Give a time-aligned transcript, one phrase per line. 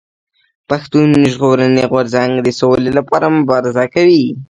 [0.69, 4.25] پښتون ژغورني غورځنګ د سولي لپاره مبارزه کوي.